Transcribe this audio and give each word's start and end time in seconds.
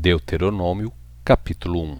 Deuteronômio, 0.00 0.92
capítulo 1.24 1.82
1 1.82 1.98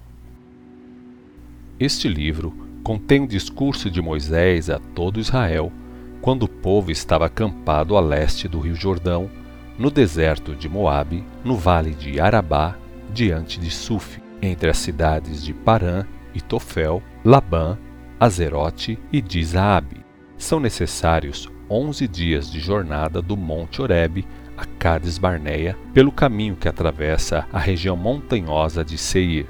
Este 1.81 2.07
livro 2.07 2.55
contém 2.85 3.25
o 3.25 3.27
discurso 3.27 3.91
de 3.91 4.01
Moisés 4.01 4.71
a 4.71 4.79
todo 4.79 5.19
Israel, 5.19 5.73
quando 6.21 6.45
o 6.45 6.49
povo 6.49 6.93
estava 6.93 7.27
acampado 7.27 7.97
a 7.97 8.01
leste 8.01 8.47
do 8.47 8.61
rio 8.61 8.77
Jordão, 8.77 9.29
no 9.77 9.91
deserto 9.91 10.55
de 10.55 10.69
Moabe, 10.69 11.25
no 11.45 11.57
vale 11.57 11.91
de 11.91 12.21
Arabá, 12.21 12.77
diante 13.13 13.59
de 13.59 13.69
Suf, 13.69 14.23
entre 14.41 14.71
as 14.71 14.79
cidades 14.79 15.43
de 15.43 15.53
Parã 15.53 16.07
e 16.33 16.41
Tofel, 16.41 17.03
Labã, 17.25 17.77
Azerote 18.21 18.97
e 19.11 19.21
Dizaabe. 19.21 20.05
São 20.37 20.61
necessários 20.61 21.51
onze 21.69 22.07
dias 22.07 22.49
de 22.49 22.61
jornada 22.61 23.21
do 23.21 23.37
Monte 23.37 23.83
Horebe 23.83 24.25
a 24.59 24.67
Cades 24.79 25.19
Barneia, 25.19 25.79
pelo 25.95 26.11
caminho 26.11 26.57
que 26.57 26.69
atravessa 26.69 27.47
a 27.53 27.59
região 27.61 27.97
montanhosa 27.97 28.85
de 28.85 28.99
Seir. 28.99 29.47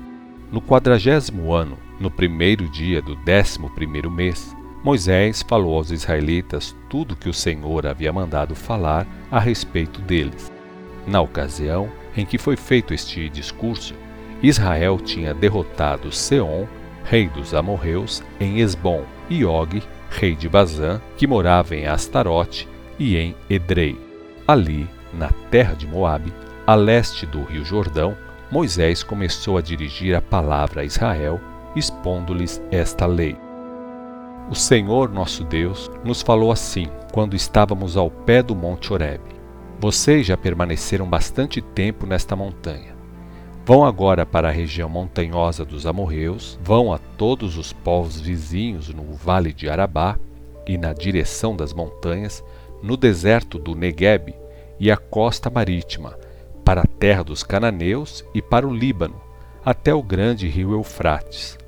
No 0.52 0.60
quadragésimo 0.60 1.54
ano, 1.54 1.78
no 1.98 2.10
primeiro 2.10 2.68
dia 2.70 3.00
do 3.00 3.16
décimo 3.16 3.70
primeiro 3.70 4.10
mês, 4.10 4.54
Moisés 4.84 5.42
falou 5.42 5.76
aos 5.76 5.90
israelitas 5.90 6.76
tudo 6.90 7.16
que 7.16 7.28
o 7.28 7.34
Senhor 7.34 7.86
havia 7.86 8.12
mandado 8.12 8.54
falar 8.54 9.06
a 9.30 9.40
respeito 9.40 10.00
deles. 10.02 10.52
Na 11.06 11.22
ocasião 11.22 11.90
em 12.14 12.26
que 12.26 12.36
foi 12.36 12.56
feito 12.56 12.92
este 12.92 13.28
discurso, 13.30 13.94
Israel 14.42 14.98
tinha 14.98 15.32
derrotado 15.32 16.12
Seom, 16.12 16.66
rei 17.04 17.28
dos 17.28 17.54
amorreus, 17.54 18.22
em 18.38 18.60
Esbom, 18.60 19.04
e 19.30 19.44
Og, 19.44 19.82
rei 20.10 20.34
de 20.34 20.48
Bazã, 20.48 21.00
que 21.16 21.26
morava 21.26 21.74
em 21.74 21.86
Astarote 21.86 22.68
e 22.98 23.16
em 23.16 23.34
Edrei. 23.48 23.98
Ali 24.46 24.88
na 25.12 25.30
terra 25.50 25.74
de 25.74 25.86
Moabe, 25.86 26.32
a 26.66 26.74
leste 26.74 27.24
do 27.26 27.42
rio 27.42 27.64
Jordão, 27.64 28.16
Moisés 28.50 29.02
começou 29.02 29.58
a 29.58 29.62
dirigir 29.62 30.14
a 30.14 30.22
palavra 30.22 30.82
a 30.82 30.84
Israel, 30.84 31.40
expondo-lhes 31.74 32.62
esta 32.70 33.06
lei. 33.06 33.36
O 34.50 34.54
Senhor 34.54 35.10
nosso 35.10 35.44
Deus 35.44 35.90
nos 36.02 36.22
falou 36.22 36.50
assim, 36.50 36.88
quando 37.12 37.36
estávamos 37.36 37.96
ao 37.96 38.10
pé 38.10 38.42
do 38.42 38.54
monte 38.54 38.92
Horebe. 38.92 39.36
Vocês 39.78 40.26
já 40.26 40.36
permaneceram 40.36 41.06
bastante 41.06 41.60
tempo 41.60 42.06
nesta 42.06 42.34
montanha. 42.34 42.96
Vão 43.64 43.84
agora 43.84 44.24
para 44.24 44.48
a 44.48 44.50
região 44.50 44.88
montanhosa 44.88 45.64
dos 45.64 45.86
amorreus, 45.86 46.58
vão 46.64 46.90
a 46.92 46.98
todos 46.98 47.58
os 47.58 47.72
povos 47.72 48.18
vizinhos 48.18 48.88
no 48.88 49.12
vale 49.12 49.52
de 49.52 49.68
Arabá 49.68 50.18
e 50.66 50.78
na 50.78 50.94
direção 50.94 51.54
das 51.54 51.74
montanhas, 51.74 52.42
no 52.82 52.96
deserto 52.96 53.58
do 53.58 53.74
Negueb, 53.74 54.34
e 54.78 54.90
a 54.90 54.96
costa 54.96 55.50
marítima, 55.50 56.18
para 56.64 56.82
a 56.82 56.86
terra 56.86 57.24
dos 57.24 57.42
cananeus 57.42 58.24
e 58.34 58.42
para 58.42 58.66
o 58.66 58.74
Líbano, 58.74 59.20
até 59.64 59.92
o 59.92 60.02
grande 60.02 60.48
rio 60.48 60.72
Eufrates. 60.72 61.58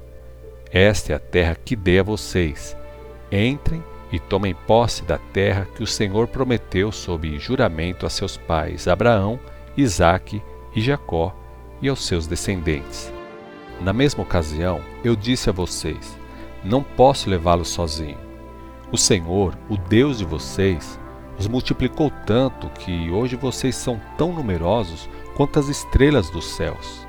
Esta 0.70 1.12
é 1.12 1.16
a 1.16 1.18
terra 1.18 1.54
que 1.54 1.74
dei 1.74 1.98
a 1.98 2.02
vocês. 2.02 2.76
Entrem 3.32 3.82
e 4.12 4.18
tomem 4.18 4.54
posse 4.54 5.02
da 5.04 5.18
terra 5.18 5.66
que 5.74 5.82
o 5.82 5.86
Senhor 5.86 6.28
prometeu 6.28 6.92
sob 6.92 7.38
juramento 7.38 8.06
a 8.06 8.10
seus 8.10 8.36
pais 8.36 8.88
Abraão, 8.88 9.38
Isaque 9.76 10.42
e 10.74 10.80
Jacó 10.80 11.34
e 11.80 11.88
aos 11.88 12.04
seus 12.04 12.26
descendentes. 12.26 13.12
Na 13.80 13.92
mesma 13.92 14.22
ocasião, 14.22 14.80
eu 15.02 15.16
disse 15.16 15.48
a 15.48 15.52
vocês: 15.52 16.16
Não 16.62 16.82
posso 16.82 17.30
levá-los 17.30 17.68
sozinho. 17.68 18.18
O 18.92 18.98
Senhor, 18.98 19.56
o 19.68 19.76
Deus 19.76 20.18
de 20.18 20.24
vocês, 20.24 20.98
os 21.40 21.48
multiplicou 21.48 22.12
tanto 22.26 22.68
que 22.68 23.10
hoje 23.10 23.34
vocês 23.34 23.74
são 23.74 23.98
tão 24.18 24.30
numerosos 24.30 25.08
quanto 25.34 25.58
as 25.58 25.68
estrelas 25.68 26.28
dos 26.28 26.44
céus. 26.44 27.06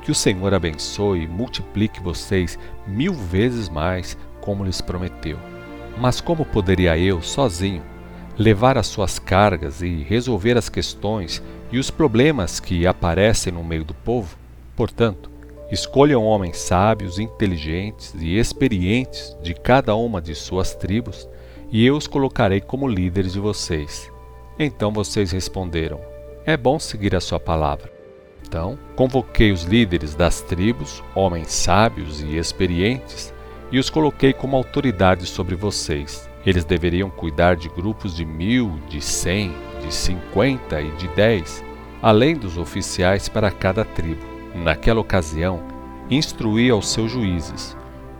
Que 0.00 0.10
o 0.10 0.14
Senhor 0.14 0.54
abençoe 0.54 1.24
e 1.24 1.28
multiplique 1.28 2.00
vocês 2.00 2.58
mil 2.86 3.12
vezes 3.12 3.68
mais, 3.68 4.16
como 4.40 4.64
lhes 4.64 4.80
prometeu. 4.80 5.38
Mas 5.98 6.22
como 6.22 6.46
poderia 6.46 6.96
eu, 6.96 7.20
sozinho, 7.20 7.82
levar 8.38 8.78
as 8.78 8.86
suas 8.86 9.18
cargas 9.18 9.82
e 9.82 10.02
resolver 10.04 10.56
as 10.56 10.70
questões 10.70 11.42
e 11.70 11.78
os 11.78 11.90
problemas 11.90 12.60
que 12.60 12.86
aparecem 12.86 13.52
no 13.52 13.62
meio 13.62 13.84
do 13.84 13.92
povo? 13.92 14.38
Portanto, 14.74 15.30
escolham 15.70 16.24
homens 16.24 16.56
sábios, 16.56 17.18
inteligentes 17.18 18.14
e 18.18 18.38
experientes 18.38 19.36
de 19.42 19.52
cada 19.52 19.94
uma 19.94 20.18
de 20.18 20.34
suas 20.34 20.74
tribos 20.74 21.28
e 21.70 21.86
eu 21.86 21.96
os 21.96 22.06
colocarei 22.06 22.60
como 22.60 22.88
líderes 22.88 23.32
de 23.32 23.40
vocês. 23.40 24.10
Então 24.58 24.92
vocês 24.92 25.30
responderam: 25.30 26.00
É 26.44 26.56
bom 26.56 26.78
seguir 26.78 27.14
a 27.14 27.20
sua 27.20 27.38
palavra. 27.38 27.92
Então, 28.46 28.78
convoquei 28.96 29.52
os 29.52 29.62
líderes 29.62 30.14
das 30.14 30.40
tribos, 30.40 31.04
homens 31.14 31.52
sábios 31.52 32.20
e 32.20 32.36
experientes, 32.36 33.32
e 33.70 33.78
os 33.78 33.88
coloquei 33.88 34.32
como 34.32 34.56
autoridade 34.56 35.24
sobre 35.26 35.54
vocês. 35.54 36.28
Eles 36.44 36.64
deveriam 36.64 37.08
cuidar 37.08 37.54
de 37.54 37.68
grupos 37.68 38.16
de 38.16 38.24
mil, 38.24 38.80
de 38.88 39.00
cem, 39.00 39.54
de 39.80 39.94
cinquenta 39.94 40.80
e 40.80 40.90
de 40.92 41.06
dez, 41.08 41.62
além 42.02 42.34
dos 42.34 42.58
oficiais 42.58 43.28
para 43.28 43.50
cada 43.50 43.84
tribo. 43.84 44.24
Naquela 44.54 45.00
ocasião, 45.00 45.62
instruí 46.10 46.70
aos 46.70 46.90
seus 46.90 47.12
juízes, 47.12 47.76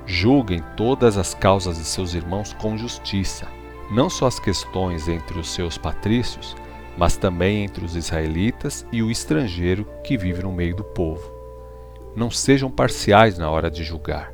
Julguem 0.06 0.62
todas 0.76 1.16
as 1.16 1.34
causas 1.34 1.78
de 1.78 1.84
seus 1.84 2.14
irmãos 2.14 2.52
com 2.52 2.76
justiça, 2.76 3.46
não 3.90 4.10
só 4.10 4.26
as 4.26 4.38
questões 4.38 5.08
entre 5.08 5.38
os 5.38 5.50
seus 5.52 5.76
patrícios, 5.78 6.56
mas 6.96 7.16
também 7.16 7.64
entre 7.64 7.84
os 7.84 7.96
israelitas 7.96 8.86
e 8.92 9.02
o 9.02 9.10
estrangeiro 9.10 9.86
que 10.04 10.16
vive 10.16 10.42
no 10.42 10.52
meio 10.52 10.74
do 10.74 10.84
povo. 10.84 11.32
Não 12.16 12.30
sejam 12.30 12.70
parciais 12.70 13.38
na 13.38 13.50
hora 13.50 13.70
de 13.70 13.84
julgar. 13.84 14.32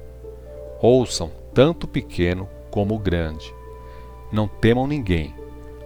Ouçam 0.80 1.30
tanto 1.52 1.84
o 1.84 1.88
pequeno 1.88 2.48
como 2.70 2.94
o 2.94 2.98
grande. 2.98 3.54
Não 4.32 4.48
temam 4.48 4.86
ninguém, 4.86 5.34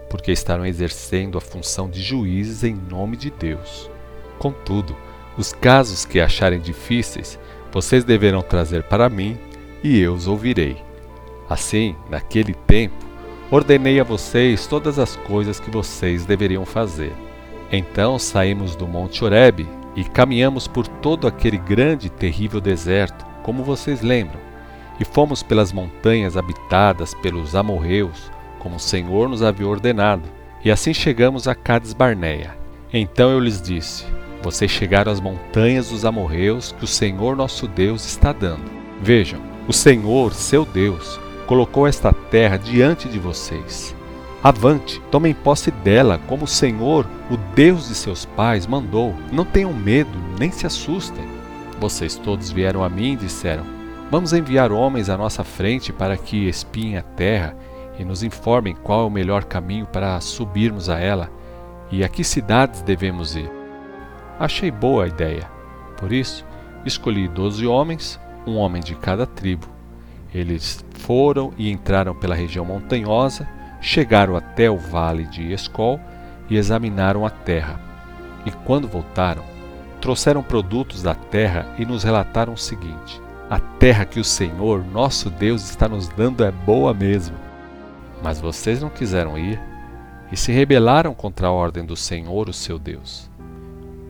porque 0.08 0.32
estarão 0.32 0.64
exercendo 0.64 1.36
a 1.36 1.40
função 1.40 1.88
de 1.88 2.00
juízes 2.00 2.64
em 2.64 2.74
nome 2.74 3.16
de 3.16 3.30
Deus. 3.30 3.90
Contudo, 4.38 4.96
os 5.36 5.52
casos 5.52 6.04
que 6.04 6.20
acharem 6.20 6.60
difíceis, 6.60 7.38
vocês 7.70 8.04
deverão 8.04 8.42
trazer 8.42 8.82
para 8.84 9.08
mim 9.08 9.38
e 9.82 9.98
eu 9.98 10.14
os 10.14 10.26
ouvirei. 10.26 10.76
Assim, 11.48 11.96
naquele 12.08 12.54
tempo, 12.54 12.94
ordenei 13.50 13.98
a 13.98 14.04
vocês 14.04 14.66
todas 14.66 14.98
as 14.98 15.16
coisas 15.16 15.58
que 15.58 15.70
vocês 15.70 16.24
deveriam 16.24 16.64
fazer. 16.64 17.12
Então 17.72 18.18
saímos 18.18 18.76
do 18.76 18.86
Monte 18.86 19.24
Horebe 19.24 19.68
e 19.96 20.04
caminhamos 20.04 20.66
por 20.68 20.86
todo 20.86 21.26
aquele 21.26 21.58
grande 21.58 22.06
e 22.06 22.10
terrível 22.10 22.60
deserto, 22.60 23.24
como 23.42 23.64
vocês 23.64 24.00
lembram, 24.02 24.40
e 24.98 25.04
fomos 25.04 25.42
pelas 25.42 25.72
montanhas 25.72 26.36
habitadas 26.36 27.14
pelos 27.14 27.54
amorreus, 27.54 28.30
como 28.58 28.76
o 28.76 28.80
Senhor 28.80 29.28
nos 29.28 29.42
havia 29.42 29.66
ordenado, 29.66 30.28
e 30.64 30.70
assim 30.70 30.92
chegamos 30.92 31.48
a 31.48 31.54
Cades 31.54 31.92
Barneia. 31.92 32.56
Então 32.92 33.30
eu 33.30 33.40
lhes 33.40 33.60
disse: 33.62 34.04
Vocês 34.42 34.70
chegaram 34.70 35.10
às 35.10 35.20
montanhas 35.20 35.88
dos 35.90 36.04
amorreus 36.04 36.72
que 36.72 36.84
o 36.84 36.88
Senhor 36.88 37.34
nosso 37.34 37.66
Deus 37.66 38.04
está 38.04 38.32
dando. 38.32 38.70
Vejam, 39.00 39.40
o 39.70 39.72
Senhor, 39.72 40.34
seu 40.34 40.64
Deus, 40.64 41.20
colocou 41.46 41.86
esta 41.86 42.12
terra 42.12 42.56
diante 42.56 43.08
de 43.08 43.20
vocês. 43.20 43.94
Avante, 44.42 45.00
tomem 45.12 45.32
posse 45.32 45.70
dela, 45.70 46.18
como 46.26 46.42
o 46.42 46.48
Senhor, 46.48 47.06
o 47.30 47.36
Deus 47.54 47.86
de 47.86 47.94
seus 47.94 48.24
pais, 48.24 48.66
mandou. 48.66 49.14
Não 49.30 49.44
tenham 49.44 49.72
medo, 49.72 50.10
nem 50.36 50.50
se 50.50 50.66
assustem. 50.66 51.24
Vocês 51.78 52.16
todos 52.16 52.50
vieram 52.50 52.82
a 52.82 52.88
mim 52.88 53.12
e 53.12 53.18
disseram: 53.18 53.64
Vamos 54.10 54.32
enviar 54.32 54.72
homens 54.72 55.08
à 55.08 55.16
nossa 55.16 55.44
frente 55.44 55.92
para 55.92 56.16
que 56.16 56.48
espiem 56.48 56.96
a 56.96 57.02
terra 57.02 57.56
e 57.96 58.04
nos 58.04 58.24
informem 58.24 58.74
qual 58.74 59.02
é 59.02 59.06
o 59.06 59.10
melhor 59.10 59.44
caminho 59.44 59.86
para 59.86 60.20
subirmos 60.20 60.90
a 60.90 60.98
ela 60.98 61.30
e 61.92 62.02
a 62.02 62.08
que 62.08 62.24
cidades 62.24 62.82
devemos 62.82 63.36
ir. 63.36 63.48
Achei 64.36 64.72
boa 64.72 65.04
a 65.04 65.06
ideia. 65.08 65.48
Por 65.96 66.12
isso, 66.12 66.44
escolhi 66.84 67.28
doze 67.28 67.68
homens 67.68 68.18
um 68.50 68.58
homem 68.58 68.82
de 68.82 68.94
cada 68.94 69.26
tribo. 69.26 69.66
Eles 70.34 70.84
foram 70.94 71.52
e 71.56 71.70
entraram 71.70 72.14
pela 72.14 72.34
região 72.34 72.64
montanhosa, 72.64 73.48
chegaram 73.80 74.36
até 74.36 74.70
o 74.70 74.76
vale 74.76 75.24
de 75.24 75.52
Escol 75.52 76.00
e 76.48 76.56
examinaram 76.56 77.24
a 77.24 77.30
terra. 77.30 77.80
E 78.44 78.50
quando 78.50 78.88
voltaram, 78.88 79.42
trouxeram 80.00 80.42
produtos 80.42 81.02
da 81.02 81.14
terra 81.14 81.66
e 81.78 81.84
nos 81.84 82.04
relataram 82.04 82.52
o 82.52 82.58
seguinte: 82.58 83.20
A 83.48 83.58
terra 83.58 84.04
que 84.04 84.20
o 84.20 84.24
Senhor, 84.24 84.84
nosso 84.84 85.30
Deus, 85.30 85.68
está 85.68 85.88
nos 85.88 86.08
dando 86.08 86.44
é 86.44 86.50
boa 86.50 86.92
mesmo. 86.94 87.36
Mas 88.22 88.40
vocês 88.40 88.80
não 88.80 88.90
quiseram 88.90 89.38
ir 89.38 89.60
e 90.30 90.36
se 90.36 90.52
rebelaram 90.52 91.14
contra 91.14 91.48
a 91.48 91.52
ordem 91.52 91.84
do 91.84 91.96
Senhor, 91.96 92.48
o 92.48 92.52
seu 92.52 92.78
Deus. 92.78 93.28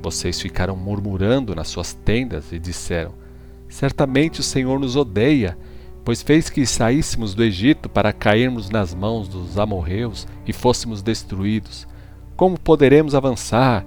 Vocês 0.02 0.40
ficaram 0.40 0.76
murmurando 0.76 1.54
nas 1.54 1.68
suas 1.68 1.92
tendas 1.92 2.52
e 2.52 2.58
disseram: 2.58 3.19
Certamente 3.70 4.40
o 4.40 4.42
Senhor 4.42 4.78
nos 4.80 4.96
odeia, 4.96 5.56
pois 6.04 6.20
fez 6.20 6.50
que 6.50 6.66
saíssemos 6.66 7.34
do 7.34 7.44
Egito 7.44 7.88
para 7.88 8.12
cairmos 8.12 8.68
nas 8.68 8.92
mãos 8.92 9.28
dos 9.28 9.58
amorreus 9.58 10.26
e 10.44 10.52
fôssemos 10.52 11.00
destruídos. 11.00 11.86
Como 12.36 12.58
poderemos 12.58 13.14
avançar? 13.14 13.86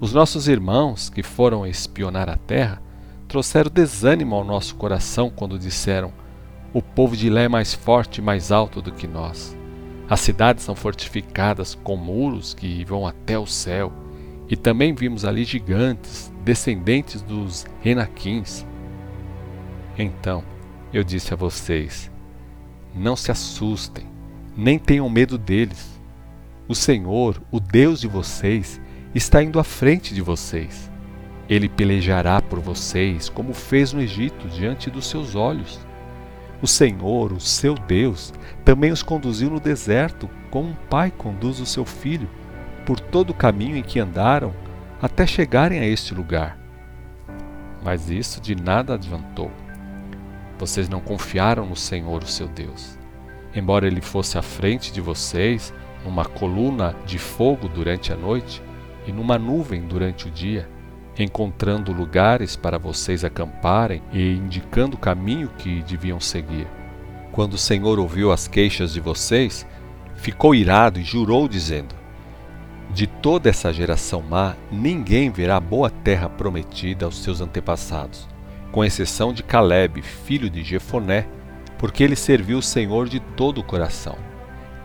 Os 0.00 0.12
nossos 0.12 0.48
irmãos 0.48 1.08
que 1.08 1.22
foram 1.22 1.66
espionar 1.66 2.28
a 2.28 2.36
terra 2.36 2.82
trouxeram 3.28 3.70
desânimo 3.70 4.34
ao 4.34 4.44
nosso 4.44 4.74
coração 4.74 5.30
quando 5.30 5.58
disseram: 5.58 6.12
O 6.74 6.82
povo 6.82 7.16
de 7.16 7.30
Lé 7.30 7.44
é 7.44 7.48
mais 7.48 7.72
forte 7.72 8.18
e 8.18 8.22
mais 8.22 8.50
alto 8.50 8.82
do 8.82 8.90
que 8.90 9.06
nós. 9.06 9.56
As 10.08 10.18
cidades 10.18 10.64
são 10.64 10.74
fortificadas 10.74 11.76
com 11.84 11.96
muros 11.96 12.52
que 12.52 12.84
vão 12.84 13.06
até 13.06 13.38
o 13.38 13.46
céu, 13.46 13.92
e 14.48 14.56
também 14.56 14.92
vimos 14.92 15.24
ali 15.24 15.44
gigantes, 15.44 16.32
descendentes 16.44 17.22
dos 17.22 17.64
Renaquins. 17.80 18.66
Então 20.00 20.42
eu 20.94 21.04
disse 21.04 21.34
a 21.34 21.36
vocês: 21.36 22.10
Não 22.94 23.14
se 23.14 23.30
assustem, 23.30 24.06
nem 24.56 24.78
tenham 24.78 25.10
medo 25.10 25.36
deles. 25.36 26.00
O 26.66 26.74
Senhor, 26.74 27.40
o 27.50 27.60
Deus 27.60 28.00
de 28.00 28.08
vocês, 28.08 28.80
está 29.14 29.42
indo 29.42 29.60
à 29.60 29.64
frente 29.64 30.14
de 30.14 30.22
vocês. 30.22 30.90
Ele 31.48 31.68
pelejará 31.68 32.40
por 32.40 32.60
vocês, 32.60 33.28
como 33.28 33.52
fez 33.52 33.92
no 33.92 34.00
Egito, 34.00 34.48
diante 34.48 34.88
dos 34.88 35.06
seus 35.06 35.34
olhos. 35.34 35.78
O 36.62 36.66
Senhor, 36.66 37.32
o 37.32 37.40
seu 37.40 37.74
Deus, 37.74 38.32
também 38.64 38.92
os 38.92 39.02
conduziu 39.02 39.50
no 39.50 39.60
deserto, 39.60 40.30
como 40.50 40.70
um 40.70 40.74
pai 40.88 41.10
conduz 41.10 41.60
o 41.60 41.66
seu 41.66 41.84
filho, 41.84 42.28
por 42.86 43.00
todo 43.00 43.30
o 43.30 43.34
caminho 43.34 43.76
em 43.76 43.82
que 43.82 43.98
andaram, 43.98 44.54
até 45.02 45.26
chegarem 45.26 45.80
a 45.80 45.86
este 45.86 46.14
lugar. 46.14 46.56
Mas 47.82 48.08
isso 48.10 48.40
de 48.40 48.54
nada 48.54 48.94
adiantou. 48.94 49.50
Vocês 50.60 50.90
não 50.90 51.00
confiaram 51.00 51.64
no 51.64 51.74
Senhor, 51.74 52.22
o 52.22 52.26
seu 52.26 52.46
Deus. 52.46 52.98
Embora 53.54 53.86
ele 53.86 54.02
fosse 54.02 54.36
à 54.36 54.42
frente 54.42 54.92
de 54.92 55.00
vocês, 55.00 55.72
numa 56.04 56.26
coluna 56.26 56.94
de 57.06 57.18
fogo 57.18 57.66
durante 57.66 58.12
a 58.12 58.16
noite, 58.16 58.62
e 59.06 59.10
numa 59.10 59.38
nuvem 59.38 59.80
durante 59.80 60.28
o 60.28 60.30
dia, 60.30 60.68
encontrando 61.18 61.94
lugares 61.94 62.56
para 62.56 62.78
vocês 62.78 63.24
acamparem 63.24 64.02
e 64.12 64.32
indicando 64.34 64.96
o 64.96 65.00
caminho 65.00 65.48
que 65.56 65.82
deviam 65.82 66.20
seguir. 66.20 66.66
Quando 67.32 67.54
o 67.54 67.58
Senhor 67.58 67.98
ouviu 67.98 68.30
as 68.30 68.46
queixas 68.46 68.92
de 68.92 69.00
vocês, 69.00 69.66
ficou 70.14 70.54
irado 70.54 71.00
e 71.00 71.02
jurou, 71.02 71.48
dizendo: 71.48 71.94
De 72.92 73.06
toda 73.06 73.48
essa 73.48 73.72
geração 73.72 74.20
má, 74.20 74.54
ninguém 74.70 75.30
verá 75.30 75.56
a 75.56 75.60
boa 75.60 75.88
terra 75.88 76.28
prometida 76.28 77.06
aos 77.06 77.22
seus 77.22 77.40
antepassados, 77.40 78.28
com 78.70 78.84
exceção 78.84 79.32
de 79.32 79.42
Caleb, 79.42 80.02
filho 80.02 80.48
de 80.48 80.62
Jefoné, 80.62 81.26
porque 81.78 82.04
ele 82.04 82.16
serviu 82.16 82.58
o 82.58 82.62
Senhor 82.62 83.08
de 83.08 83.20
todo 83.20 83.58
o 83.58 83.64
coração. 83.64 84.16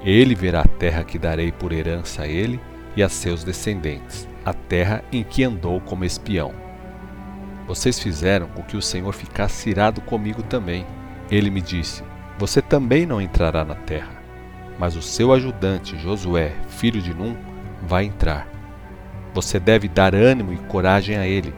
Ele 0.04 0.36
verá 0.36 0.62
a 0.62 0.68
terra 0.68 1.04
que 1.04 1.20
darei 1.20 1.52
por 1.52 1.72
herança 1.72 2.24
a 2.24 2.28
ele 2.28 2.60
e 2.96 3.04
a 3.04 3.10
seus 3.10 3.44
descendentes, 3.44 4.28
a 4.46 4.54
terra 4.54 5.04
em 5.12 5.24
que 5.24 5.44
andou 5.44 5.82
como 5.82 6.06
espião. 6.06 6.54
Vocês 7.68 8.00
fizeram 8.00 8.48
com 8.48 8.62
que 8.62 8.78
o 8.78 8.82
Senhor 8.82 9.12
ficasse 9.14 9.70
irado 9.70 10.00
comigo 10.02 10.44
também. 10.44 10.86
Ele 11.32 11.50
me 11.50 11.62
disse: 11.62 12.04
Você 12.38 12.62
também 12.62 13.06
não 13.06 13.20
entrará 13.20 13.66
na 13.66 13.76
terra, 13.76 14.22
mas 14.78 14.96
o 14.96 15.02
seu 15.02 15.34
ajudante 15.34 15.98
Josué, 15.98 16.54
filho 16.70 17.02
de 17.02 17.14
Num, 17.14 17.36
vai 17.82 18.06
entrar. 18.06 18.48
Você 19.34 19.60
deve 19.60 19.88
dar 19.88 20.14
ânimo 20.14 20.54
e 20.54 20.58
coragem 20.58 21.18
a 21.18 21.28
ele, 21.28 21.54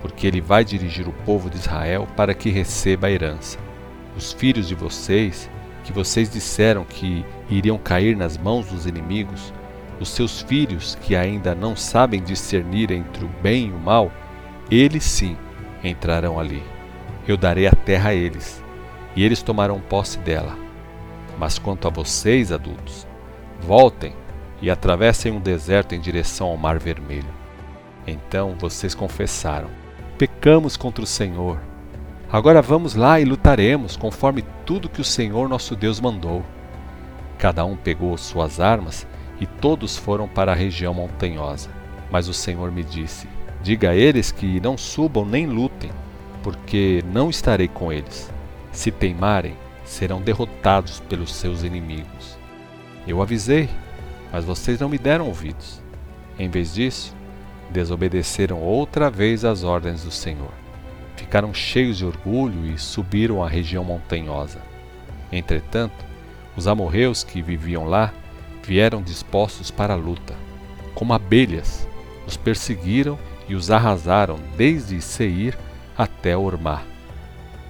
porque 0.00 0.26
ele 0.26 0.40
vai 0.40 0.64
dirigir 0.64 1.08
o 1.08 1.12
povo 1.24 1.50
de 1.50 1.56
Israel 1.56 2.06
para 2.16 2.34
que 2.34 2.50
receba 2.50 3.06
a 3.06 3.10
herança. 3.10 3.58
Os 4.16 4.32
filhos 4.32 4.66
de 4.66 4.74
vocês, 4.74 5.50
que 5.84 5.92
vocês 5.92 6.30
disseram 6.30 6.84
que 6.84 7.24
iriam 7.48 7.78
cair 7.78 8.16
nas 8.16 8.36
mãos 8.36 8.66
dos 8.66 8.86
inimigos, 8.86 9.52
os 10.00 10.08
seus 10.08 10.40
filhos, 10.40 10.96
que 11.02 11.14
ainda 11.14 11.54
não 11.54 11.76
sabem 11.76 12.22
discernir 12.22 12.90
entre 12.90 13.24
o 13.24 13.30
bem 13.42 13.68
e 13.68 13.72
o 13.72 13.78
mal, 13.78 14.10
eles 14.70 15.04
sim 15.04 15.36
entrarão 15.84 16.40
ali. 16.40 16.62
Eu 17.28 17.36
darei 17.36 17.66
a 17.66 17.72
terra 17.72 18.10
a 18.10 18.14
eles, 18.14 18.62
e 19.14 19.22
eles 19.22 19.42
tomarão 19.42 19.78
posse 19.78 20.18
dela. 20.18 20.56
Mas 21.38 21.58
quanto 21.58 21.86
a 21.86 21.90
vocês, 21.90 22.50
adultos, 22.50 23.06
voltem 23.60 24.14
e 24.62 24.70
atravessem 24.70 25.32
um 25.32 25.40
deserto 25.40 25.94
em 25.94 26.00
direção 26.00 26.46
ao 26.48 26.56
Mar 26.56 26.78
Vermelho. 26.78 27.32
Então 28.06 28.56
vocês 28.58 28.94
confessaram: 28.94 29.70
Pecamos 30.20 30.76
contra 30.76 31.02
o 31.02 31.06
Senhor. 31.06 31.58
Agora 32.30 32.60
vamos 32.60 32.94
lá 32.94 33.18
e 33.18 33.24
lutaremos 33.24 33.96
conforme 33.96 34.44
tudo 34.66 34.86
que 34.86 35.00
o 35.00 35.04
Senhor 35.04 35.48
nosso 35.48 35.74
Deus 35.74 35.98
mandou. 35.98 36.44
Cada 37.38 37.64
um 37.64 37.74
pegou 37.74 38.14
suas 38.18 38.60
armas 38.60 39.06
e 39.40 39.46
todos 39.46 39.96
foram 39.96 40.28
para 40.28 40.52
a 40.52 40.54
região 40.54 40.92
montanhosa. 40.92 41.70
Mas 42.10 42.28
o 42.28 42.34
Senhor 42.34 42.70
me 42.70 42.84
disse: 42.84 43.26
Diga 43.62 43.92
a 43.92 43.96
eles 43.96 44.30
que 44.30 44.60
não 44.60 44.76
subam 44.76 45.24
nem 45.24 45.46
lutem, 45.46 45.90
porque 46.42 47.02
não 47.10 47.30
estarei 47.30 47.68
com 47.68 47.90
eles. 47.90 48.30
Se 48.72 48.90
teimarem, 48.90 49.56
serão 49.86 50.20
derrotados 50.20 51.00
pelos 51.00 51.34
seus 51.34 51.62
inimigos. 51.62 52.36
Eu 53.08 53.22
avisei, 53.22 53.70
mas 54.30 54.44
vocês 54.44 54.80
não 54.80 54.90
me 54.90 54.98
deram 54.98 55.28
ouvidos. 55.28 55.82
Em 56.38 56.50
vez 56.50 56.74
disso, 56.74 57.16
desobedeceram 57.70 58.60
outra 58.60 59.10
vez 59.10 59.44
às 59.44 59.62
ordens 59.62 60.04
do 60.04 60.10
Senhor. 60.10 60.52
Ficaram 61.16 61.54
cheios 61.54 61.98
de 61.98 62.04
orgulho 62.04 62.66
e 62.66 62.78
subiram 62.78 63.42
à 63.42 63.48
região 63.48 63.84
montanhosa. 63.84 64.58
Entretanto, 65.30 66.04
os 66.56 66.66
amorreus 66.66 67.22
que 67.22 67.40
viviam 67.40 67.84
lá 67.84 68.12
vieram 68.62 69.02
dispostos 69.02 69.70
para 69.70 69.94
a 69.94 69.96
luta. 69.96 70.34
Como 70.94 71.12
abelhas, 71.12 71.86
os 72.26 72.36
perseguiram 72.36 73.18
e 73.48 73.54
os 73.54 73.70
arrasaram 73.70 74.38
desde 74.56 75.00
Seir 75.00 75.56
até 75.96 76.36
Ormá. 76.36 76.82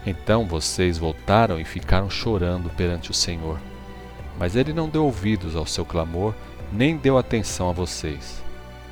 Então 0.07 0.47
vocês 0.47 0.97
voltaram 0.97 1.61
e 1.61 1.65
ficaram 1.65 2.09
chorando 2.09 2.71
perante 2.71 3.11
o 3.11 3.15
Senhor. 3.15 3.59
Mas 4.39 4.57
ele 4.57 4.73
não 4.73 4.89
deu 4.89 5.05
ouvidos 5.05 5.55
ao 5.55 5.67
seu 5.67 5.85
clamor, 5.85 6.35
nem 6.73 6.97
deu 6.97 7.19
atenção 7.19 7.69
a 7.69 7.73
vocês. 7.73 8.43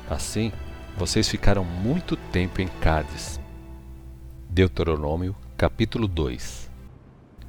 Assim, 0.09 0.51
vocês 0.97 1.27
ficaram 1.27 1.63
muito 1.63 2.15
tempo 2.15 2.61
em 2.61 2.67
Cádiz. 2.67 3.39
Deuteronômio, 4.49 5.35
capítulo 5.55 6.07
2 6.07 6.69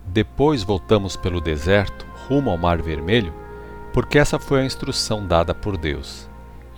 Depois 0.07 0.63
voltamos 0.63 1.17
pelo 1.17 1.41
deserto, 1.41 2.07
rumo 2.29 2.51
ao 2.51 2.59
Mar 2.59 2.81
Vermelho, 2.81 3.35
porque 3.93 4.19
essa 4.19 4.39
foi 4.39 4.61
a 4.61 4.65
instrução 4.65 5.27
dada 5.27 5.55
por 5.55 5.77
Deus. 5.77 6.29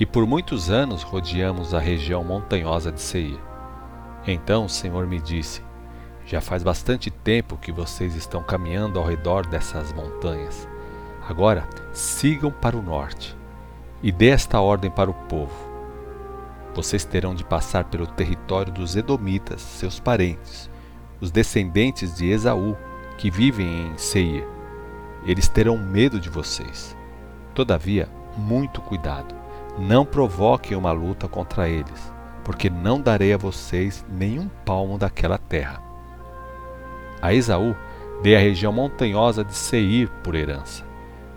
E 0.00 0.06
por 0.06 0.26
muitos 0.26 0.70
anos 0.70 1.02
rodeamos 1.02 1.74
a 1.74 1.78
região 1.78 2.24
montanhosa 2.24 2.90
de 2.90 3.00
Seir. 3.00 3.38
Então 4.26 4.64
o 4.64 4.68
Senhor 4.68 5.06
me 5.06 5.20
disse: 5.20 5.62
Já 6.24 6.40
faz 6.40 6.62
bastante 6.62 7.10
tempo 7.10 7.58
que 7.58 7.70
vocês 7.70 8.14
estão 8.14 8.42
caminhando 8.42 8.98
ao 8.98 9.04
redor 9.04 9.46
dessas 9.46 9.92
montanhas. 9.92 10.68
Agora 11.28 11.68
sigam 11.92 12.50
para 12.50 12.76
o 12.76 12.82
norte 12.82 13.36
e 14.02 14.10
dê 14.10 14.28
esta 14.28 14.60
ordem 14.60 14.90
para 14.90 15.10
o 15.10 15.14
povo. 15.14 15.71
Vocês 16.74 17.04
terão 17.04 17.34
de 17.34 17.44
passar 17.44 17.84
pelo 17.84 18.06
território 18.06 18.72
dos 18.72 18.96
Edomitas, 18.96 19.60
seus 19.60 20.00
parentes, 20.00 20.70
os 21.20 21.30
descendentes 21.30 22.16
de 22.16 22.30
Esaú, 22.30 22.76
que 23.18 23.30
vivem 23.30 23.88
em 23.88 23.98
Seir. 23.98 24.46
Eles 25.24 25.48
terão 25.48 25.76
medo 25.78 26.18
de 26.18 26.28
vocês 26.28 26.96
Todavia, 27.54 28.08
muito 28.36 28.80
cuidado. 28.80 29.34
Não 29.78 30.06
provoquem 30.06 30.76
uma 30.76 30.92
luta 30.92 31.28
contra 31.28 31.68
eles, 31.68 32.12
porque 32.44 32.70
não 32.70 33.00
darei 33.00 33.32
a 33.32 33.38
vocês 33.38 34.04
nenhum 34.08 34.48
palmo 34.64 34.96
daquela 34.96 35.36
terra. 35.36 35.82
A 37.20 37.34
Esaú 37.34 37.76
dei 38.22 38.34
a 38.34 38.38
região 38.38 38.72
montanhosa 38.72 39.44
de 39.44 39.54
Seir 39.54 40.08
por 40.22 40.34
herança. 40.34 40.84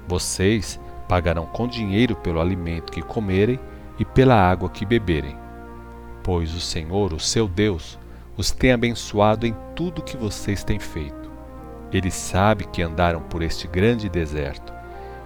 Vocês 0.08 0.80
pagarão 1.08 1.46
com 1.46 1.68
dinheiro 1.68 2.16
pelo 2.16 2.40
alimento 2.40 2.92
que 2.92 3.02
comerem 3.02 3.60
e 4.00 4.06
pela 4.06 4.36
água 4.36 4.70
que 4.70 4.86
beberem. 4.86 5.38
Pois 6.24 6.54
o 6.54 6.60
Senhor, 6.60 7.14
o 7.14 7.20
seu 7.20 7.48
Deus, 7.48 8.00
os 8.38 8.52
tem 8.52 8.72
abençoado 8.72 9.46
em 9.46 9.56
tudo 9.76 10.02
que 10.02 10.18
vocês 10.18 10.64
têm 10.64 10.80
feito. 10.80 11.32
Ele 11.92 12.12
sabe 12.12 12.66
que 12.66 12.82
andaram 12.82 13.22
por 13.22 13.42
este 13.42 13.68
grande 13.68 14.10
deserto 14.10 14.74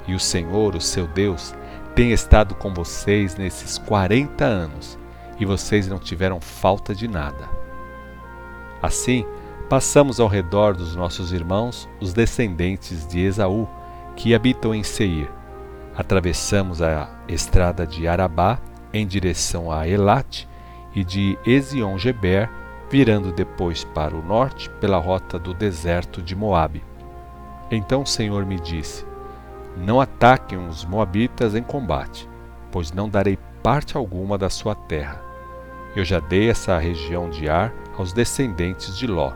e 0.07 0.13
o 0.13 0.19
Senhor, 0.19 0.75
o 0.75 0.81
seu 0.81 1.07
Deus, 1.07 1.53
tem 1.95 2.11
estado 2.11 2.55
com 2.55 2.73
vocês 2.73 3.35
nesses 3.35 3.77
40 3.77 4.43
anos 4.43 4.97
e 5.39 5.45
vocês 5.45 5.87
não 5.87 5.99
tiveram 5.99 6.39
falta 6.41 6.93
de 6.95 7.07
nada. 7.07 7.49
Assim, 8.81 9.25
passamos 9.69 10.19
ao 10.19 10.27
redor 10.27 10.75
dos 10.75 10.95
nossos 10.95 11.31
irmãos, 11.31 11.87
os 11.99 12.13
descendentes 12.13 13.05
de 13.07 13.19
Esaú, 13.19 13.67
que 14.15 14.33
habitam 14.33 14.73
em 14.73 14.83
Seir. 14.83 15.29
Atravessamos 15.99 16.81
a 16.81 17.09
estrada 17.27 17.85
de 17.85 18.07
Arabá 18.07 18.57
em 18.93 19.05
direção 19.05 19.69
a 19.69 19.85
Elat 19.85 20.47
e 20.95 21.03
de 21.03 21.37
Ezion-Geber, 21.45 22.49
virando 22.89 23.33
depois 23.33 23.83
para 23.83 24.15
o 24.15 24.23
norte 24.23 24.69
pela 24.79 24.97
rota 24.97 25.37
do 25.37 25.53
deserto 25.53 26.21
de 26.21 26.37
Moabe. 26.37 26.85
Então 27.69 28.03
o 28.03 28.07
Senhor 28.07 28.45
me 28.45 28.57
disse: 28.61 29.05
não 29.75 29.99
ataquem 29.99 30.65
os 30.69 30.85
Moabitas 30.85 31.53
em 31.53 31.61
combate, 31.61 32.29
pois 32.71 32.93
não 32.93 33.09
darei 33.09 33.37
parte 33.61 33.97
alguma 33.97 34.37
da 34.37 34.49
sua 34.49 34.75
terra. 34.75 35.21
Eu 35.93 36.05
já 36.05 36.21
dei 36.21 36.49
essa 36.49 36.77
região 36.77 37.29
de 37.29 37.49
Ar 37.49 37.73
aos 37.97 38.13
descendentes 38.13 38.97
de 38.97 39.05
Ló. 39.05 39.33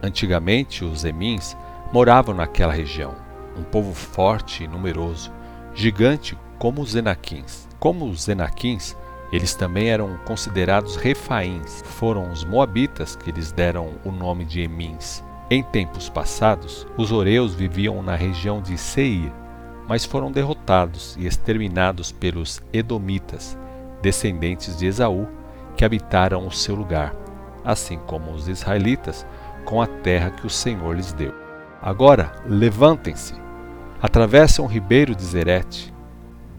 Antigamente, 0.00 0.84
os 0.84 1.04
Emins 1.04 1.56
moravam 1.92 2.36
naquela 2.36 2.72
região, 2.72 3.16
um 3.58 3.64
povo 3.64 3.92
forte 3.92 4.62
e 4.62 4.68
numeroso, 4.68 5.32
gigante 5.74 6.36
como 6.58 6.80
os 6.80 6.94
Enaquins. 6.94 7.68
Como 7.78 8.06
os 8.06 8.28
Enaquins, 8.28 8.96
eles 9.32 9.54
também 9.54 9.88
eram 9.88 10.18
considerados 10.24 10.96
refaíns. 10.96 11.82
Foram 11.86 12.30
os 12.30 12.44
moabitas 12.44 13.16
que 13.16 13.32
lhes 13.32 13.50
deram 13.50 13.94
o 14.04 14.12
nome 14.12 14.44
de 14.44 14.60
Emins. 14.60 15.24
Em 15.50 15.62
tempos 15.62 16.08
passados, 16.08 16.86
os 16.96 17.10
oreus 17.12 17.54
viviam 17.54 18.02
na 18.02 18.14
região 18.14 18.60
de 18.62 18.78
Seir, 18.78 19.32
mas 19.88 20.04
foram 20.04 20.30
derrotados 20.30 21.16
e 21.18 21.26
exterminados 21.26 22.12
pelos 22.12 22.62
edomitas, 22.72 23.58
descendentes 24.00 24.76
de 24.78 24.86
Esaú, 24.86 25.26
que 25.76 25.84
habitaram 25.84 26.46
o 26.46 26.52
seu 26.52 26.74
lugar, 26.74 27.14
assim 27.64 27.98
como 28.06 28.32
os 28.32 28.48
israelitas, 28.48 29.26
com 29.64 29.80
a 29.80 29.86
terra 29.86 30.30
que 30.30 30.46
o 30.46 30.50
Senhor 30.50 30.94
lhes 30.94 31.12
deu. 31.12 31.34
Agora, 31.80 32.32
levantem-se, 32.46 33.34
atravessem 34.02 34.64
o 34.64 34.66
ribeiro 34.66 35.14
de 35.14 35.22
Zerete. 35.22 35.94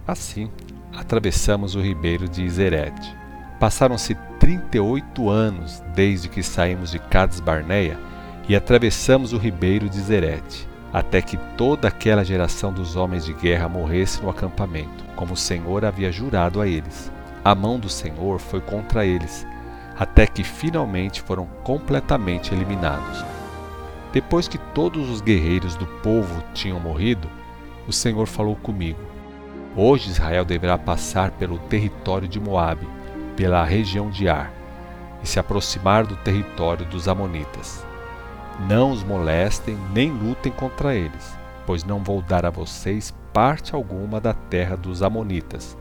Assim, 0.07 0.49
atravessamos 0.95 1.75
o 1.75 1.81
ribeiro 1.81 2.29
de 2.29 2.49
Zerete. 2.49 3.13
Passaram-se 3.59 4.15
38 4.39 5.29
anos 5.29 5.83
desde 5.93 6.29
que 6.29 6.41
saímos 6.41 6.89
de 6.89 6.99
Cades 6.99 7.41
Barneia 7.41 7.99
e 8.47 8.55
atravessamos 8.55 9.33
o 9.33 9.37
ribeiro 9.37 9.89
de 9.89 9.99
Zerete, 9.99 10.65
até 10.93 11.21
que 11.21 11.35
toda 11.57 11.89
aquela 11.89 12.23
geração 12.23 12.71
dos 12.71 12.95
homens 12.95 13.25
de 13.25 13.33
guerra 13.33 13.67
morresse 13.67 14.23
no 14.23 14.29
acampamento, 14.29 15.03
como 15.17 15.33
o 15.33 15.37
Senhor 15.37 15.83
havia 15.83 16.13
jurado 16.13 16.61
a 16.61 16.67
eles. 16.67 17.11
A 17.43 17.53
mão 17.53 17.77
do 17.77 17.89
Senhor 17.89 18.39
foi 18.39 18.61
contra 18.61 19.05
eles, 19.05 19.45
até 19.99 20.25
que 20.25 20.45
finalmente 20.45 21.21
foram 21.21 21.45
completamente 21.61 22.53
eliminados. 22.53 23.32
Depois 24.13 24.47
que 24.47 24.59
todos 24.59 25.09
os 25.09 25.21
guerreiros 25.21 25.75
do 25.75 25.87
povo 25.87 26.43
tinham 26.53 26.79
morrido, 26.79 27.27
o 27.87 27.91
Senhor 27.91 28.27
falou 28.27 28.55
comigo: 28.55 28.99
Hoje 29.75 30.11
Israel 30.11 30.45
deverá 30.45 30.77
passar 30.77 31.31
pelo 31.31 31.57
território 31.57 32.27
de 32.27 32.39
Moabe, 32.39 32.87
pela 33.35 33.65
região 33.65 34.11
de 34.11 34.29
Ar, 34.29 34.53
e 35.23 35.27
se 35.27 35.39
aproximar 35.39 36.05
do 36.05 36.15
território 36.17 36.85
dos 36.85 37.07
amonitas. 37.07 37.83
Não 38.69 38.91
os 38.91 39.03
molestem 39.03 39.75
nem 39.91 40.11
lutem 40.11 40.51
contra 40.51 40.93
eles, 40.93 41.35
pois 41.65 41.83
não 41.83 42.03
vou 42.03 42.21
dar 42.21 42.45
a 42.45 42.51
vocês 42.51 43.11
parte 43.33 43.73
alguma 43.73 44.21
da 44.21 44.33
terra 44.33 44.77
dos 44.77 45.01
amonitas. 45.01 45.75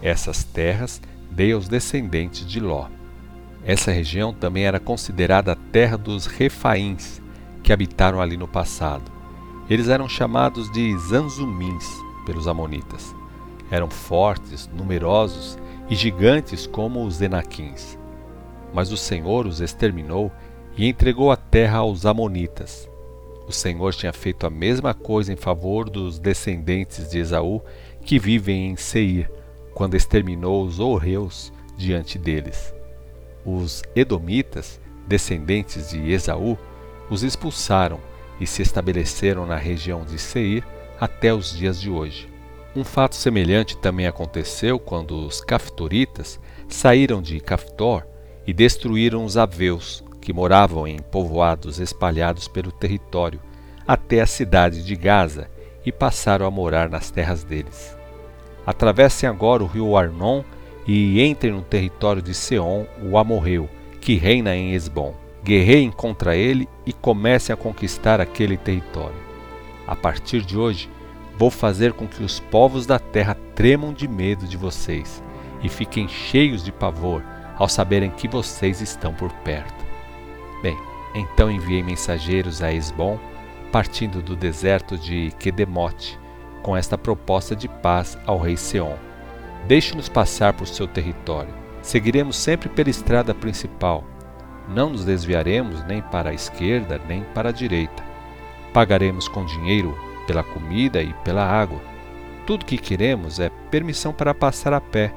Essas 0.00 0.44
terras 0.44 1.02
dei 1.28 1.50
aos 1.50 1.66
descendentes 1.66 2.46
de 2.46 2.60
Ló. 2.60 2.86
Essa 3.64 3.90
região 3.90 4.32
também 4.32 4.64
era 4.64 4.78
considerada 4.78 5.52
a 5.52 5.56
terra 5.56 5.96
dos 5.96 6.26
refaíns, 6.26 7.20
que 7.64 7.72
habitaram 7.72 8.20
ali 8.20 8.36
no 8.36 8.46
passado. 8.46 9.10
Eles 9.68 9.88
eram 9.88 10.06
chamados 10.08 10.70
de 10.70 10.96
Zanzumins 10.98 11.88
pelos 12.26 12.46
amonitas. 12.46 13.16
Eram 13.70 13.88
fortes, 13.88 14.70
numerosos 14.72 15.58
e 15.88 15.94
gigantes 15.94 16.66
como 16.66 17.04
os 17.04 17.20
Enaquins. 17.22 17.98
Mas 18.72 18.92
o 18.92 18.96
Senhor 18.96 19.46
os 19.46 19.60
exterminou 19.60 20.30
e 20.76 20.86
entregou 20.86 21.32
a 21.32 21.36
terra 21.36 21.78
aos 21.78 22.04
amonitas. 22.04 22.88
O 23.48 23.52
Senhor 23.52 23.94
tinha 23.94 24.12
feito 24.12 24.46
a 24.46 24.50
mesma 24.50 24.92
coisa 24.92 25.32
em 25.32 25.36
favor 25.36 25.88
dos 25.88 26.18
descendentes 26.18 27.10
de 27.10 27.18
Esaú 27.18 27.62
que 28.02 28.18
vivem 28.18 28.68
em 28.68 28.76
Seir, 28.76 29.30
quando 29.72 29.96
exterminou 29.96 30.64
os 30.64 30.78
horreus 30.78 31.52
diante 31.76 32.18
deles. 32.18 32.74
Os 33.44 33.82
edomitas, 33.94 34.80
descendentes 35.06 35.90
de 35.90 36.10
Esaú, 36.10 36.58
os 37.14 37.22
expulsaram 37.22 38.00
e 38.40 38.46
se 38.46 38.60
estabeleceram 38.60 39.46
na 39.46 39.56
região 39.56 40.04
de 40.04 40.18
Seir 40.18 40.64
até 41.00 41.32
os 41.32 41.56
dias 41.56 41.80
de 41.80 41.88
hoje. 41.88 42.28
Um 42.74 42.82
fato 42.82 43.14
semelhante 43.14 43.76
também 43.76 44.08
aconteceu 44.08 44.80
quando 44.80 45.24
os 45.24 45.40
Caftoritas 45.40 46.40
saíram 46.68 47.22
de 47.22 47.38
Caftor 47.38 48.04
e 48.44 48.52
destruíram 48.52 49.24
os 49.24 49.36
Aveus, 49.36 50.02
que 50.20 50.32
moravam 50.32 50.88
em 50.88 50.98
povoados 50.98 51.78
espalhados 51.78 52.48
pelo 52.48 52.72
território, 52.72 53.40
até 53.86 54.20
a 54.20 54.26
cidade 54.26 54.82
de 54.82 54.96
Gaza 54.96 55.48
e 55.86 55.92
passaram 55.92 56.46
a 56.46 56.50
morar 56.50 56.88
nas 56.88 57.12
terras 57.12 57.44
deles. 57.44 57.96
Atravessem 58.66 59.28
agora 59.28 59.62
o 59.62 59.66
rio 59.66 59.96
Arnon 59.96 60.42
e 60.86 61.22
entrem 61.22 61.52
no 61.52 61.62
território 61.62 62.20
de 62.20 62.34
Seom, 62.34 62.86
o 63.02 63.16
amorreu, 63.16 63.68
que 64.00 64.16
reina 64.16 64.56
em 64.56 64.74
Esbom 64.74 65.23
guerreiem 65.44 65.90
contra 65.90 66.34
ele 66.34 66.66
e 66.86 66.92
comecem 66.92 67.52
a 67.52 67.56
conquistar 67.56 68.18
aquele 68.18 68.56
território. 68.56 69.16
A 69.86 69.94
partir 69.94 70.40
de 70.40 70.56
hoje, 70.56 70.88
vou 71.38 71.50
fazer 71.50 71.92
com 71.92 72.08
que 72.08 72.22
os 72.22 72.40
povos 72.40 72.86
da 72.86 72.98
terra 72.98 73.36
tremam 73.54 73.92
de 73.92 74.08
medo 74.08 74.46
de 74.46 74.56
vocês 74.56 75.22
e 75.62 75.68
fiquem 75.68 76.08
cheios 76.08 76.64
de 76.64 76.72
pavor 76.72 77.22
ao 77.56 77.68
saberem 77.68 78.10
que 78.10 78.26
vocês 78.26 78.80
estão 78.80 79.12
por 79.12 79.30
perto. 79.44 79.84
Bem, 80.62 80.76
então 81.14 81.50
enviei 81.50 81.82
mensageiros 81.82 82.62
a 82.62 82.72
Esbom, 82.72 83.20
partindo 83.70 84.22
do 84.22 84.34
deserto 84.34 84.96
de 84.96 85.30
Quedemote, 85.38 86.18
com 86.62 86.74
esta 86.74 86.96
proposta 86.96 87.54
de 87.54 87.68
paz 87.68 88.16
ao 88.24 88.38
rei 88.38 88.56
Seom. 88.56 88.96
Deixe-nos 89.68 90.08
passar 90.08 90.54
por 90.54 90.66
seu 90.66 90.88
território. 90.88 91.52
Seguiremos 91.82 92.36
sempre 92.36 92.68
pela 92.70 92.88
estrada 92.88 93.34
principal 93.34 94.04
não 94.68 94.90
nos 94.90 95.04
desviaremos 95.04 95.84
nem 95.84 96.00
para 96.00 96.30
a 96.30 96.34
esquerda 96.34 97.00
nem 97.08 97.22
para 97.34 97.50
a 97.50 97.52
direita. 97.52 98.02
Pagaremos 98.72 99.28
com 99.28 99.44
dinheiro 99.44 99.96
pela 100.26 100.42
comida 100.42 101.02
e 101.02 101.12
pela 101.24 101.44
água. 101.44 101.80
Tudo 102.46 102.64
que 102.64 102.78
queremos 102.78 103.40
é 103.40 103.50
permissão 103.70 104.12
para 104.12 104.34
passar 104.34 104.72
a 104.72 104.80
pé, 104.80 105.12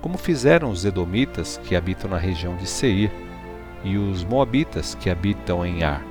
como 0.00 0.18
fizeram 0.18 0.70
os 0.70 0.84
Edomitas 0.84 1.60
que 1.64 1.76
habitam 1.76 2.10
na 2.10 2.18
região 2.18 2.56
de 2.56 2.66
Seir 2.66 3.10
e 3.82 3.96
os 3.96 4.24
Moabitas 4.24 4.94
que 4.94 5.08
habitam 5.08 5.64
em 5.64 5.82
Ar. 5.84 6.02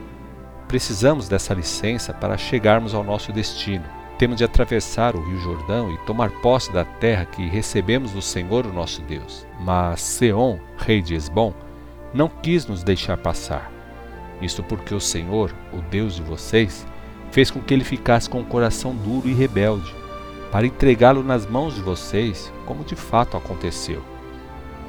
Precisamos 0.68 1.28
dessa 1.28 1.54
licença 1.54 2.14
para 2.14 2.38
chegarmos 2.38 2.94
ao 2.94 3.04
nosso 3.04 3.32
destino. 3.32 3.84
Temos 4.18 4.38
de 4.38 4.44
atravessar 4.44 5.16
o 5.16 5.24
Rio 5.24 5.40
Jordão 5.40 5.92
e 5.92 5.98
tomar 6.06 6.30
posse 6.42 6.72
da 6.72 6.86
terra 6.86 7.26
que 7.26 7.48
recebemos 7.48 8.12
do 8.12 8.22
Senhor, 8.22 8.66
o 8.66 8.74
nosso 8.74 9.02
Deus. 9.02 9.46
Mas 9.60 10.02
Seom, 10.02 10.60
rei 10.78 11.02
de 11.02 11.16
Esbom, 11.16 11.54
não 12.14 12.30
quis 12.30 12.66
nos 12.68 12.84
deixar 12.84 13.18
passar. 13.18 13.72
Isto 14.42 14.62
porque 14.62 14.94
o 14.94 15.00
Senhor, 15.00 15.54
o 15.72 15.82
Deus 15.82 16.16
de 16.16 16.22
vocês, 16.22 16.86
fez 17.32 17.50
com 17.50 17.60
que 17.60 17.74
ele 17.74 17.84
ficasse 17.84 18.30
com 18.30 18.42
o 18.42 18.46
coração 18.46 18.96
duro 18.96 19.28
e 19.28 19.34
rebelde, 19.34 19.94
para 20.52 20.68
entregá-lo 20.68 21.24
nas 21.24 21.48
mãos 21.48 21.74
de 21.74 21.82
vocês, 21.82 22.54
como 22.66 22.84
de 22.84 22.96
fato 22.96 23.36
aconteceu. 23.36 24.04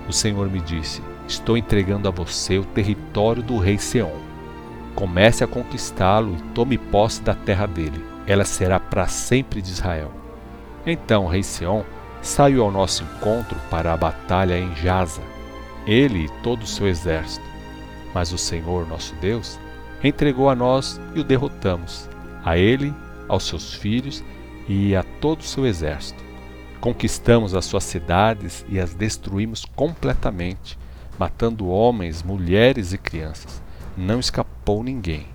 O 0.06 0.12
Senhor 0.12 0.50
me 0.50 0.60
disse: 0.60 1.00
Estou 1.26 1.56
entregando 1.56 2.06
a 2.06 2.10
você 2.10 2.58
o 2.58 2.64
território 2.64 3.42
do 3.42 3.56
rei 3.58 3.78
Seom. 3.78 4.12
Comece 4.94 5.42
a 5.42 5.46
conquistá-lo 5.46 6.36
e 6.36 6.42
tome 6.52 6.76
posse 6.76 7.22
da 7.22 7.34
terra 7.34 7.66
dele. 7.66 8.04
Ela 8.26 8.44
será 8.44 8.78
para 8.78 9.06
sempre 9.06 9.62
de 9.62 9.70
Israel. 9.70 10.12
Então 10.86 11.24
o 11.24 11.28
rei 11.28 11.42
Seom 11.42 11.82
saiu 12.20 12.62
ao 12.62 12.70
nosso 12.70 13.02
encontro 13.02 13.58
para 13.70 13.92
a 13.92 13.96
batalha 13.96 14.58
em 14.58 14.74
Jaza 14.76 15.33
ele 15.86 16.24
e 16.24 16.28
todo 16.42 16.62
o 16.62 16.66
seu 16.66 16.86
exército. 16.86 17.44
Mas 18.14 18.32
o 18.32 18.38
Senhor 18.38 18.86
nosso 18.86 19.14
Deus 19.16 19.58
entregou 20.02 20.48
a 20.50 20.54
nós 20.54 21.00
e 21.14 21.20
o 21.20 21.24
derrotamos, 21.24 22.08
a 22.44 22.56
ele, 22.56 22.94
aos 23.28 23.44
seus 23.44 23.74
filhos 23.74 24.22
e 24.68 24.94
a 24.94 25.02
todo 25.02 25.40
o 25.40 25.44
seu 25.44 25.66
exército. 25.66 26.22
Conquistamos 26.80 27.54
as 27.54 27.64
suas 27.64 27.84
cidades 27.84 28.64
e 28.68 28.78
as 28.78 28.92
destruímos 28.94 29.64
completamente, 29.64 30.78
matando 31.18 31.68
homens, 31.68 32.22
mulheres 32.22 32.92
e 32.92 32.98
crianças. 32.98 33.62
Não 33.96 34.20
escapou 34.20 34.82
ninguém. 34.82 35.26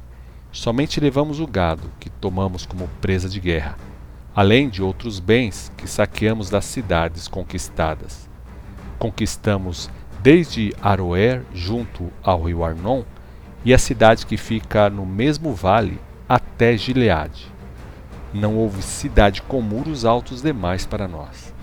Somente 0.52 1.00
levamos 1.00 1.40
o 1.40 1.48
gado, 1.48 1.92
que 2.00 2.10
tomamos 2.10 2.66
como 2.66 2.88
presa 3.02 3.28
de 3.28 3.40
guerra, 3.40 3.78
além 4.36 4.70
de 4.70 4.84
outros 4.84 5.20
bens 5.20 5.72
que 5.76 5.88
saqueamos 5.88 6.50
das 6.50 6.66
cidades 6.66 7.28
conquistadas. 7.28 8.30
Conquistamos 9.00 9.90
desde 10.22 10.76
Aroer, 10.82 11.44
junto 11.54 12.12
ao 12.22 12.44
rio 12.44 12.64
Arnon, 12.64 13.04
e 13.64 13.74
a 13.74 13.78
cidade 13.78 14.26
que 14.26 14.38
fica 14.38 14.90
no 14.90 15.06
mesmo 15.06 15.54
vale 15.54 16.00
até 16.28 16.76
Gileade. 16.78 17.48
Não 18.34 18.56
houve 18.56 18.82
cidade 18.82 19.42
com 19.42 19.62
muros 19.62 20.06
altos 20.06 20.42
demais 20.42 20.86
para 20.86 21.08
nós, 21.08 21.54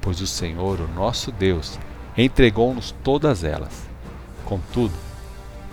pois 0.00 0.20
o 0.20 0.26
Senhor, 0.26 0.80
o 0.80 0.88
nosso 0.88 1.32
Deus, 1.32 1.78
entregou-nos 2.16 2.92
todas 3.02 3.44
elas. 3.44 3.88
Contudo, 4.44 4.94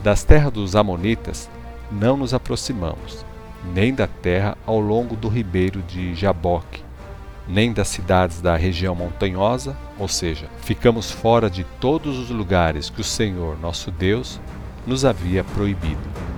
das 0.01 0.24
terras 0.24 0.51
dos 0.51 0.75
Amonitas 0.75 1.50
não 1.91 2.17
nos 2.17 2.34
aproximamos, 2.34 3.25
nem 3.74 3.93
da 3.93 4.08
terra 4.08 4.58
ao 4.65 4.79
longo 4.79 5.15
do 5.15 5.27
ribeiro 5.27 5.81
de 5.81 6.15
Jaboque, 6.15 6.84
nem 7.50 7.74
das 7.74 7.88
cidades 7.88 8.41
da 8.41 8.56
região 8.56 8.94
montanhosa 8.94 9.75
ou 10.00 10.08
seja, 10.08 10.48
ficamos 10.62 11.12
fora 11.12 11.50
de 11.50 11.65
todos 11.82 12.18
os 12.18 12.29
lugares 12.29 12.89
que 12.89 13.01
o 13.01 13.03
Senhor, 13.03 13.60
nosso 13.60 13.91
Deus, 13.91 14.39
nos 14.88 15.03
havia 15.03 15.44
proibido. 15.44 16.28